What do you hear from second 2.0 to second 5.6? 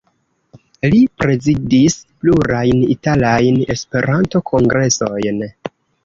plurajn italajn Esperanto-kongresojn.